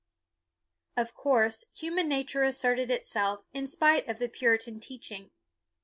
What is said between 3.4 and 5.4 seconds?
in spite of the Puritan teaching.